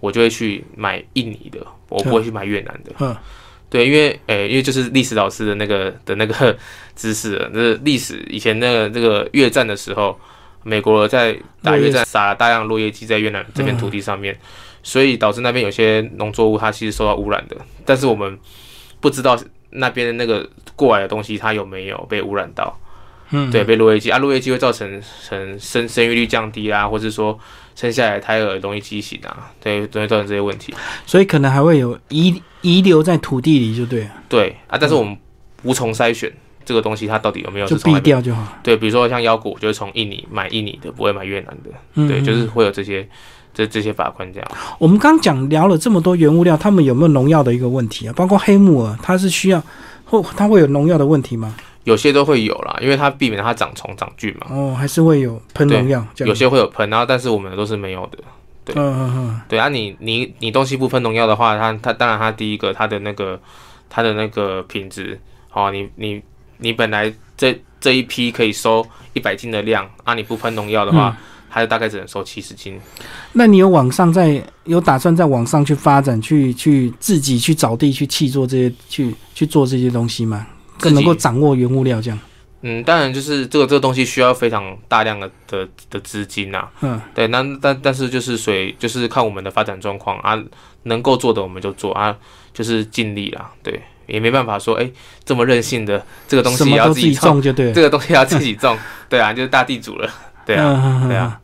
[0.00, 3.14] 我就会去买印尼的，我不会去买越南的，嗯，
[3.70, 6.56] 对，因为诶、因为就是历史老师的那个的那个
[6.96, 10.18] 知识了，那历史以前那个那个越战的时候，
[10.64, 14.38] 美国在打越战撒了大量落叶剂在越南这片土地上面，
[14.82, 18.38] 所以导致那边有些农作物它其实受到污染的，但是我们
[19.00, 19.38] 不知道
[19.70, 22.80] 那边的那个过来的东西它有没有被污染到，
[23.30, 27.38] 嗯，对，被落叶剂啊，落叶剂会造成成生生育率降低啊，或者说
[27.78, 30.74] 生下来胎儿容易畸形啊，对，容易造成这些问题。
[31.06, 35.16] 所以可能还会有遗遗留在土地里，就对了，对啊，但是我们
[35.62, 36.32] 无从筛选
[36.64, 38.58] 这个东西它到底有没有就是避掉就好。
[38.64, 41.70] 对，比如说像腰果，我就是从印尼买印尼的，不会买越南的。
[41.94, 43.08] 嗯，对，嗯就是会有这些
[43.54, 44.50] 这这些法官这样。
[44.80, 48.12] 我们刚讲聊了这么多原物料，他们有没有农药的一个问题啊？
[48.16, 49.62] 包括黑木耳，它是需要
[50.04, 51.54] 或它会有农药的问题吗？
[51.84, 54.46] 有些都会有啦，因为它避免它长虫长菌嘛。
[54.50, 56.06] 哦，还是会有喷农药？
[56.18, 58.18] 有些会有喷，然后但是我们的都是没有的。
[58.64, 63.40] 对嗯嗯嗯，对啊你，你你东西不喷农药的话，它它当然它第一个它的那个
[63.88, 65.18] 它的那个品质，
[65.54, 66.22] 哦，你你
[66.58, 71.16] 你本来这这一批可以收一百斤的量，啊，你不喷农药的话，
[71.48, 72.78] 它就大概只能收七十斤。
[73.32, 80.46] 那你有网上在有打算在网上去发展，去去自己去找地去砌做这些，去去做这些东西吗？
[80.78, 82.18] 更能够掌握原物料这样。
[82.62, 86.68] 嗯，当然就是这个这个东西需要非常大量的的的资金呐。
[86.80, 90.36] 嗯，对，那但但是就是随就是看我们的发展状况啊，
[90.82, 92.16] 能够做的我们就做啊，
[92.52, 93.48] 就是尽力啦。
[93.62, 94.90] 对，也没办法说哎
[95.24, 98.76] 这么任性的这个东西要自己种就对， 这个东西要自己种，
[99.08, 100.10] 对啊，就是大地主了。
[100.44, 101.38] 对啊，对啊。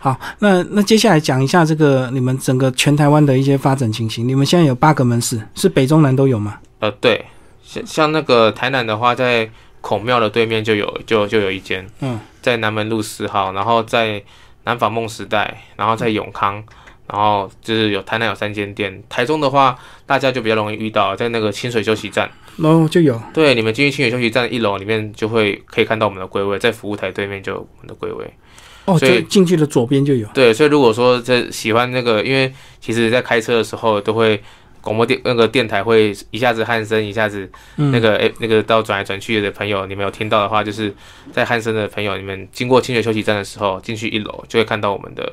[0.00, 4.26] 好，那那接下来讲一下这个你们整个全台湾的一些发展情形。
[4.26, 6.58] 你们现在有八个门市，是北中南都有吗？
[6.80, 7.24] 呃，对，
[7.66, 9.50] 像像那个台南的话，在
[9.80, 14.22] 孔庙的对面就有，就就有一间，嗯，在南门路四号，然后在
[14.64, 16.62] 南法梦时代，然后在永康，
[17.08, 19.02] 然后就是有台南有三间店。
[19.08, 19.76] 台中的话，
[20.06, 23.20] 大家就比较容易遇到，在那个清水休息站，哦，就有。
[23.34, 28.24] 对，你们进去清水休息站一楼里面就会可以看到我们的柜位，在服务台对面就有我们的柜位。
[28.86, 30.28] 哦，所以进去的左边就有。
[30.28, 34.40] 对，所以如果说在喜欢那个，因为其实在开车的时候都会。
[34.86, 40.94] 广播电那个电台会一下子汉声，一下子那个诶那个到转来转去的朋友，你们有听到的话，就是
[41.32, 45.32] 在汉声的朋友，你们经过清水休息站的时候，进去一楼就会看到我们的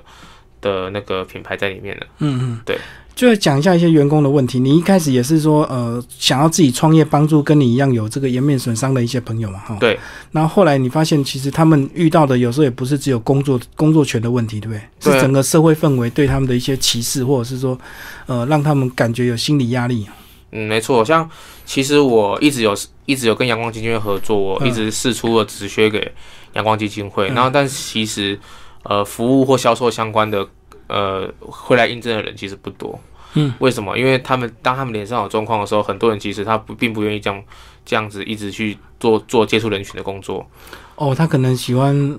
[0.63, 2.08] 的那个品牌在里面了。
[2.17, 2.80] 嗯嗯，对。
[3.15, 4.60] 就讲一下一些员工的问题。
[4.60, 9.78] 你一开始也是说，呃，想要自己创业，帮助跟你一样有这个颜面损伤的一些朋友嘛，哈。
[9.80, 9.99] 对。
[10.32, 15.13] 然后后来你发现，其实他们遇到的有时候也不是只有工作工作权的问题，对不对？
[15.13, 17.80] 是整个社会氛围对他们的一些歧视，或者是说，
[18.26, 20.08] 呃，让他们感觉有心理压力。
[20.52, 21.06] 嗯，没错。
[21.06, 21.30] 像
[21.67, 26.12] 其实我一直有一直有跟阳光基金会合作，我一直试出了直缺给
[26.54, 27.28] 阳光基金会。
[27.28, 28.39] 然后，但其实
[28.83, 30.47] 呃，服务或销售相关的。
[30.87, 32.99] 呃，会来应征的人其实不多，
[33.35, 33.97] 嗯，为什么？
[33.97, 37.41] 因为他们当他们脸上有状况的时候，很多人其实他不并不愿意这样
[37.85, 40.45] 这样子一直去做做接触人群的工作。
[40.95, 42.15] 哦，他可能喜欢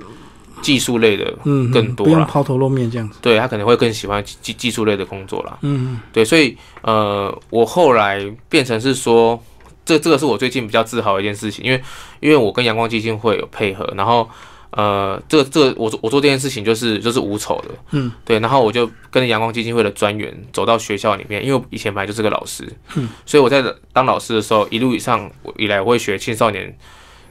[0.63, 3.19] 技术类的，嗯，更多，不用抛头露面这样子。
[3.21, 5.59] 对他可能会更喜欢技技术类的工作啦。
[5.61, 9.41] 嗯，对，所以呃，我后来变成是说，
[9.85, 11.81] 这这个是我最近比较自豪的一件事情，因为
[12.19, 14.29] 因为我跟阳光基金会有配合，然后。
[14.77, 26.77] 呃，这个这个，我做我做这件事情就是就是无丑的，嗯，对，然后我就跟着阳光基金会的专员走到学校里面，因为我以前本来就是个老师，嗯，所以我在当老师的时候，一路以上以来我会学青少年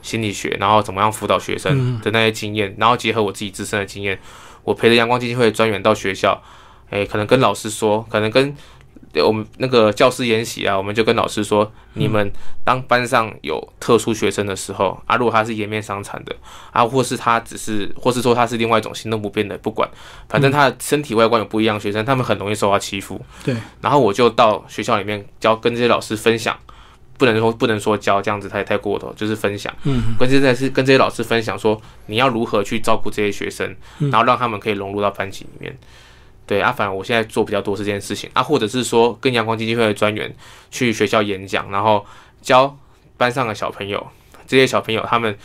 [0.02, 4.18] 心理学，然后怎么样辅导学生的那些经验，然后结合我自己自身的经验，
[4.64, 6.42] 我陪着阳光基金会的专员到学校，
[6.90, 8.56] 哎，可能跟老师说，可能跟。
[9.14, 12.30] 对我们那个教师研习啊，我们就跟老师说，你们
[12.64, 16.36] 当班上有特殊学生的时候啊，如果他是颜面伤残的
[16.72, 19.88] 啊，或是他只是，或是说他是另外一种行动不便的，不管，
[20.28, 23.24] 反正他的身体外观有不一样，学生他们很容易受到欺负。
[23.44, 26.58] 对，然后我就到学校里面教，跟这些老师分享，
[27.20, 29.72] 不能说不能说教这样子太太过头，就是分享。
[29.84, 35.78] 嗯，关键在是跟这些老师分享说，你要如何去照顾这些学生，然后让他们可以融入到班级里面。
[36.46, 40.34] 对啊，反正我现在做比较多是这件事情啊，或者是说跟阳光基金会的专员
[40.70, 42.06] 去学校演讲，然后
[42.42, 42.78] 教
[43.18, 44.06] 班上的小朋友，
[44.46, 45.38] 这些小朋友他们，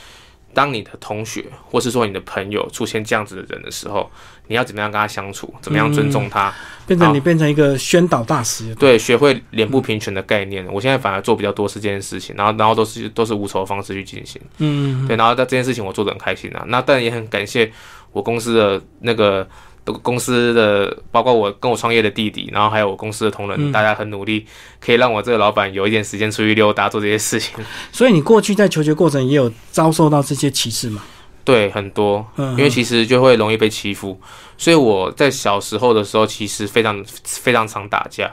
[0.53, 4.11] 当你的同学或是说你的朋友出现这样子的人的时候，
[4.49, 6.53] 你要怎么样跟他相处，怎么样尊重他，
[6.87, 10.67] 变成你变成一个宣导大师，对，学会脸部平权的概念。
[10.73, 17.71] 我现在反而做比较多是这件事情，然后然后都是都是无酬的方式去进行，嗯，对，然后在这件事情我做的很开心啊，那但也很感谢
[18.11, 19.47] 我公司的那个。
[19.93, 24.47] 公司的包括我跟我创业的弟弟，然后还有我公司的同仁，大家很努力，
[24.81, 27.55] 可以让我这个老板有一点时间出去溜达做这些事情。
[27.93, 31.03] 所以你过去在求学过程也有遭受到这些歧视吗？
[31.45, 34.21] 对，很多，因为其实就会容易被欺负，
[34.59, 38.31] 所以我在小时候的时候其实非常非常常打架，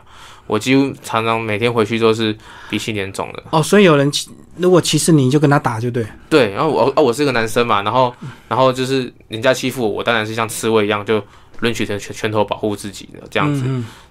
[0.47, 2.35] 我几乎常常每天回去都是
[2.69, 3.41] 鼻青脸肿的。
[3.51, 4.11] 哦，所以有人
[4.57, 6.05] 如果歧视你，就跟他打就对。
[6.29, 8.13] 对，然后我啊，我是个男生嘛，然后
[8.49, 11.23] 然后就是人家欺负我，我当然是像刺猬一样就。
[11.59, 13.63] 抡起拳拳头保护自己的这样子，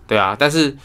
[0.07, 0.77] 对啊，但是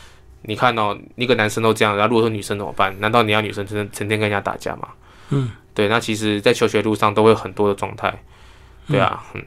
[0.43, 2.95] 你看哦，一个男生都这样，然后如果说女生怎么办？
[2.99, 4.87] 难道你要女生成成天跟人家打架吗？
[5.29, 8.23] 嗯，对，那其实，在求学路上都会有很多的状态，
[8.87, 9.43] 对啊，嗯，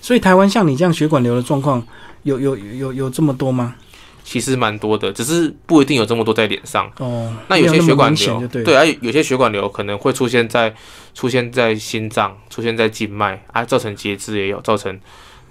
[0.00, 1.80] 所以台湾像你这样血管瘤的状况，
[2.24, 3.76] 有有有有这么多吗？
[4.24, 7.32] 其实蛮多的，只是不一定有这么多在脸上哦。
[7.46, 10.74] 那有些血管瘤，对，而有些血管瘤可能会出现在
[11.14, 14.98] 出现在心脏，出现在静脉啊，造成截肢也有，造成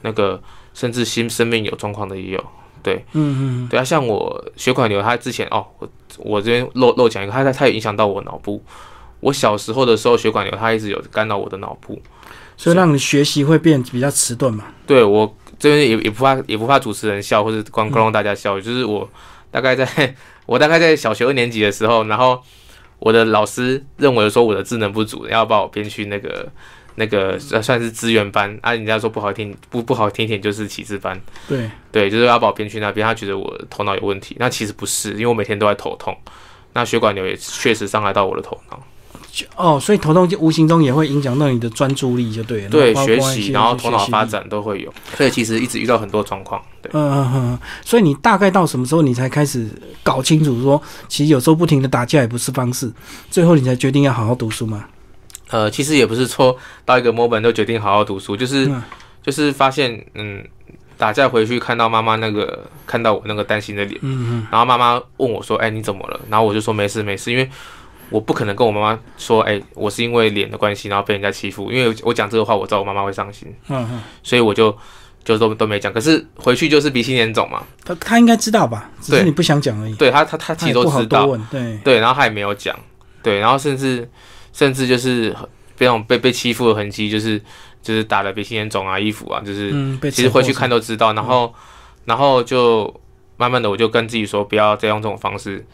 [0.01, 0.41] 那个。
[0.75, 2.45] 甚至新生命有状况的也有，
[2.83, 8.61] 对，嗯嗯，对啊，像我血管瘤，它之前哦，我我这边漏漏讲一个，它它它有影响到我脑部。
[9.21, 11.99] 我小时候的时候，血管瘤它一直有干扰我的脑部，
[12.55, 14.65] 所以让你学习会变比较迟钝嘛。
[14.85, 19.09] 对我这边也也不怕也不怕主持人笑或者光光让大家笑，就是我
[19.49, 22.39] 大概在 我大概在小学二年级的时候，然后。
[22.97, 26.47] 我的老师认为说我的智能不足，要把我编去那个
[26.95, 36.15] 那个算算是资源班啊，人家说不好听不不好听一点就是启智班，对对，就是要把我编去那边，他觉得我头脑有问题，那其实不是，因为我每天都在头痛，
[36.73, 38.81] 那血管瘤也确实伤害到我的头脑。
[39.57, 42.69] 哦，所以头痛就无形中也会影响到你的专注力，就对了。
[42.69, 43.97] 对，学习然后头脑。
[44.05, 46.61] 发展都会有，所以其实一直遇到很多状况。
[46.81, 49.67] 对，嗯嗯嗯，所以你大概到什么时候你才开始
[50.03, 52.89] 搞清楚说，其实有时候不停的打架也不是方式，
[53.29, 54.85] 最后你才决定要好好读书嘛？
[55.49, 58.81] 呃，其实也不是说到一个 moment 就决定好好读书，就是、嗯
[59.21, 60.43] 就是发现，嗯，
[60.99, 67.49] 打架回去看到妈妈那个看到我那个担心的脸，嗯然后妈妈问我说：“哎、你怎么了？”然后我就说：“没事没事，因为
[68.11, 74.77] 我不可能跟我妈妈说，哎、我是因为脸的关系，然后被人家欺负，因为我讲这个话，我知道我妈妈会伤心，嗯嗯，所以我就
[75.23, 75.91] 就都都没讲。
[75.91, 78.91] 可是回去就是鼻青脸肿嘛，他他应该知道吧？
[79.01, 79.95] 只是对你不想讲而已。
[79.95, 82.77] 对他他他其实他也不好都知道，对，对，然后他也没有讲，
[83.23, 84.07] 对，然后甚至
[84.55, 85.31] 甚至就是
[85.77, 87.37] 被那种被被欺负的痕迹，就是
[87.81, 91.53] 就是打的鼻青脸肿啊，衣服啊，就是、嗯，其实回去看都知道，然后
[92.05, 93.01] 然后就
[93.35, 95.65] 慢慢的我就跟自己说，不要再用这种方式，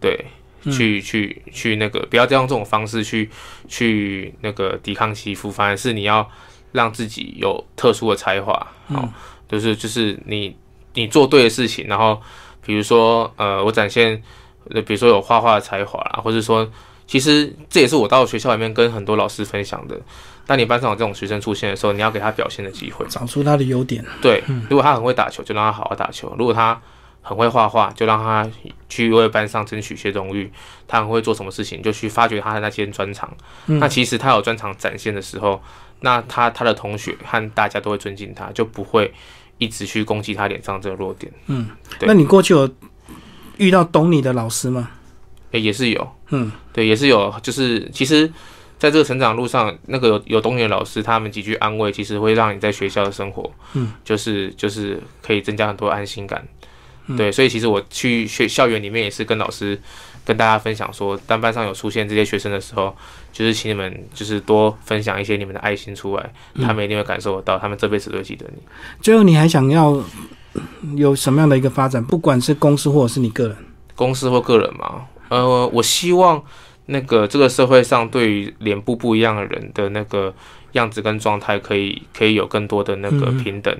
[0.00, 0.26] 对，
[0.64, 0.72] 嗯。
[0.72, 3.30] 去去去那个，不要再用这种方式去
[3.68, 6.28] 去那个抵抗欺负，反而是你要
[6.72, 8.52] 让自己有特殊的才华，
[8.88, 9.12] 好、嗯
[9.48, 10.56] 就是就是你
[10.94, 12.20] 你做对的事情，然后
[12.66, 14.20] 比如说呃，我展现
[14.70, 16.68] 呃，比如说有画画的才华啦，或者说。
[17.06, 20.00] 其实这也是我到学校里面跟很多老师分享的。
[20.46, 23.06] 当你班上有这种学生出现的时候，你要给他表现的机会。
[23.08, 24.04] 找出他的优点。
[24.20, 26.78] 对，如果他很会打球，就让他好好打球；如果他
[27.22, 28.46] 很会画画，就让他
[28.88, 30.52] 去为班上争取一些荣誉。
[30.86, 33.34] 他很会做什么事情，就去发掘他的那些专长。
[33.66, 35.62] 嗯那其实他有专长展现的时候，
[36.00, 39.10] 那他他的同学和大家都会尊敬他，就不会
[39.56, 41.32] 一直去攻击他脸上这个弱点。
[41.46, 41.68] 嗯
[42.00, 42.68] 那你过去有
[43.56, 44.90] 遇到懂你的老师吗？
[45.52, 48.30] 诶也是有，嗯，对，也是有，就是其实。
[48.76, 56.46] 在这个成长路上，那个有有懂你的老师，他们几句安慰，其实会让你在学校的生活，嗯，就是就是可以增加很多安心感。
[57.06, 59.80] 嗯对，所以其实我去学校园里面也是跟老师
[60.22, 62.94] 跟大家分享说，当班上有出现这些学生的时候，
[63.32, 68.60] 就是请你们就是多分享一些你们的爱心出来，嗯他们一定会感受得到，他们这辈子都会记得你。
[69.00, 69.98] 最后你还想要
[70.96, 72.04] 有什么样的一个发展？
[72.04, 73.56] 不管是公司或者是你个人，
[73.94, 76.42] 公司或个人嘛，呃，我希望
[76.86, 80.32] 那个这个社会上对于脸部不一样的人的那个
[80.72, 83.74] 样子跟状态，可以可以有更多的那个嗯平等，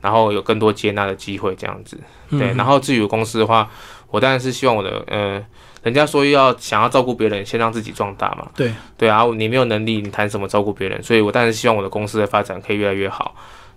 [0.00, 1.98] 然后有更多接纳的机会，这样子。
[2.30, 3.70] 对，嗯然后至于公司的话，
[4.10, 5.42] 我当然是希望我的呃，
[5.82, 8.50] 人家说要想要照顾别人，先让自己壮大嘛。
[8.54, 11.02] 对对啊，你没有能力，你谈什么照顾别人？
[11.02, 13.34] 所以我当然希望我的公司的发展可以越来越好。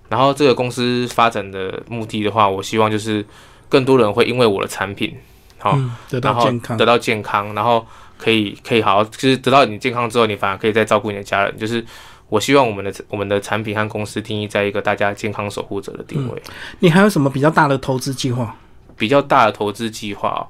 [0.09, 3.25] 然后这个公司发展的目的的话，我希望就是
[3.69, 5.15] 更多人会因为我的产品，
[5.63, 11.57] 好、嗯，得然后到健康得，到健康，然后可以可以好好，就是得到你健康之后，你反而可以再照顾你的家人。
[11.57, 11.83] 就是
[12.27, 16.41] 我希望我们的我们的产品和公司定义在一个大家健康守护者的定位。
[16.79, 18.53] 你还有什么比较大的投资计划？
[18.97, 20.43] 比较大的投资计划、哦，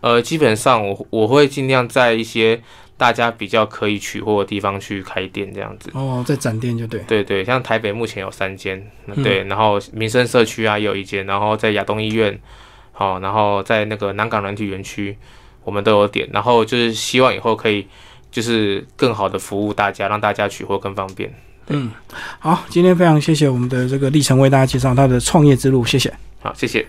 [0.00, 2.60] 呃，基本上我我会尽量在一些
[2.98, 5.90] 大家比较可以取货的地方去开店，这样子。
[5.94, 12.38] 哦，在展店就对，对对，像台北目前有三间，嗯对，然后民生社区啊也有一间，然后在亚东医院，
[12.98, 15.14] 好、然后在那个南港软体园区，
[15.64, 17.86] 我们都有点，然后就是希望以后可以
[18.30, 21.30] 就是更好的服务大家，让大家取货更方便。
[21.68, 21.90] 嗯，
[22.38, 26.10] 好，今天非常谢谢我们的这个历程为大家介绍他的创业之路，谢谢。
[26.40, 26.86] 好，谢谢。